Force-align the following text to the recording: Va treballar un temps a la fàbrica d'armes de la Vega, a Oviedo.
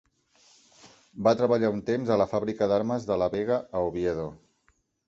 Va 1.27 1.33
treballar 1.43 1.71
un 1.75 1.83
temps 1.91 2.09
a 2.09 2.19
la 2.25 2.29
fàbrica 2.35 2.71
d'armes 2.73 3.09
de 3.13 3.21
la 3.25 3.31
Vega, 3.39 3.61
a 3.83 3.89
Oviedo. 3.93 4.31